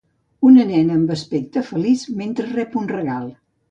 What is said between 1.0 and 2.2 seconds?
aspecte feliç